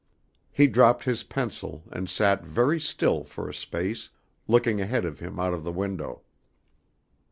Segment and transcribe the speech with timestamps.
[0.51, 4.09] He dropped his pencil and sat very still for a space,
[4.47, 6.23] looking ahead of him out of the window.